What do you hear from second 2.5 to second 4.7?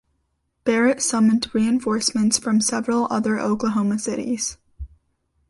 several other Oklahoma cities.